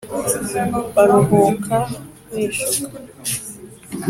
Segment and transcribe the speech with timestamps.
[0.93, 1.75] Baruhuka
[2.33, 2.87] bishuka